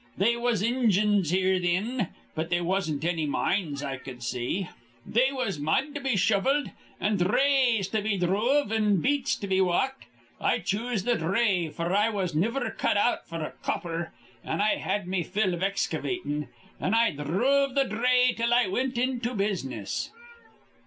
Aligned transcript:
They 0.17 0.35
was 0.35 0.63
Injuns 0.63 1.29
here 1.29 1.59
thin. 1.59 2.07
But 2.33 2.49
they 2.49 2.59
wasn't 2.59 3.05
anny 3.05 3.27
mines 3.27 3.83
I 3.83 3.97
cud 3.97 4.23
see. 4.23 4.67
They 5.05 5.31
was 5.31 5.59
mud 5.59 5.93
to 5.93 6.01
be 6.01 6.15
shovelled 6.15 6.71
an' 6.99 7.17
dhrays 7.19 7.87
to 7.91 8.01
be 8.01 8.17
dhruv 8.17 8.71
an' 8.71 8.95
beats 8.99 9.35
to 9.35 9.45
be 9.45 9.61
walked. 9.61 10.05
I 10.39 10.57
choose 10.57 11.03
th' 11.03 11.19
dhray; 11.19 11.71
f'r 11.71 11.95
I 11.95 12.09
was 12.09 12.33
niver 12.33 12.71
cut 12.71 12.97
out 12.97 13.27
f'r 13.29 13.45
a 13.45 13.53
copper, 13.61 14.11
an' 14.43 14.59
I'd 14.59 14.79
had 14.79 15.07
me 15.07 15.21
fill 15.21 15.53
iv 15.53 15.61
excavatin'. 15.61 16.47
An' 16.79 16.95
I 16.95 17.11
dhruv 17.15 17.75
th' 17.75 17.87
dhray 17.87 18.35
till 18.35 18.51
I 18.55 18.65
wint 18.65 18.97
into 18.97 19.35
business. 19.35 20.09